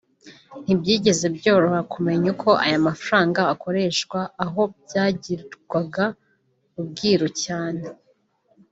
[0.63, 6.05] ntibyigeze byoroha kumenya uko aya mafaranga akoreshwa; aho byagirwaga
[6.79, 7.83] ubwiru cyane